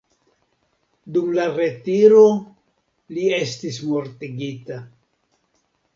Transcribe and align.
Dum 1.17 1.27
la 1.39 1.43
retiro, 1.57 2.23
li 3.19 3.27
estis 3.41 3.81
mortigita. 3.91 4.83